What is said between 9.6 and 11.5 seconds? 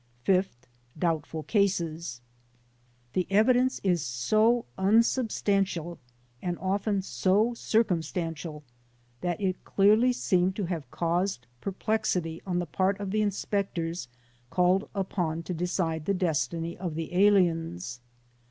clearly seemed to have caused